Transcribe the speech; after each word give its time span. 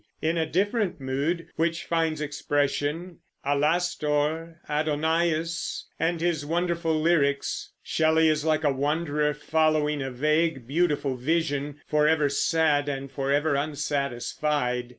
In 0.19 0.35
a 0.35 0.47
different 0.47 0.99
mood, 0.99 1.49
which 1.57 1.83
finds 1.85 2.21
expression 2.21 3.19
Alastor, 3.45 4.59
Adonais, 4.67 5.83
and 5.99 6.19
his 6.19 6.43
wonderful 6.43 6.99
lyrics, 6.99 7.69
Shelley 7.83 8.27
is 8.27 8.43
like 8.43 8.63
a 8.63 8.73
wanderer 8.73 9.35
following 9.35 10.01
a 10.01 10.09
vague, 10.09 10.65
beautiful 10.67 11.17
vision, 11.17 11.81
forever 11.85 12.29
sad 12.29 12.89
and 12.89 13.11
forever 13.11 13.53
unsatisfied. 13.55 14.89